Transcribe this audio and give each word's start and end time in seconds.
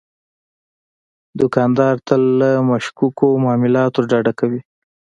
دوکاندار 1.39 1.95
تل 2.07 2.21
له 2.41 2.49
مشکوکو 2.69 3.27
معاملاتو 3.43 3.99
ډډه 4.09 4.33
کوي. 4.39 4.61